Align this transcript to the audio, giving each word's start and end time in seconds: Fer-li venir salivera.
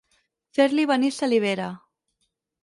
Fer-li 0.59 0.85
venir 0.91 1.11
salivera. 1.19 1.69